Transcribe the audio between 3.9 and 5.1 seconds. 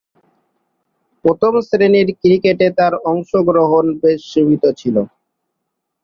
বেশ সীমিত ছিল।